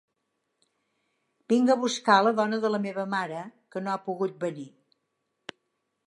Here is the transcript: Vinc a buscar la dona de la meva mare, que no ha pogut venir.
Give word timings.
Vinc 1.51 1.73
a 1.73 1.75
buscar 1.83 2.15
la 2.27 2.31
dona 2.39 2.59
de 2.63 2.71
la 2.75 2.79
meva 2.85 3.05
mare, 3.11 3.43
que 3.75 3.83
no 3.83 3.91
ha 3.93 3.99
pogut 4.07 4.39
venir. 4.45 4.67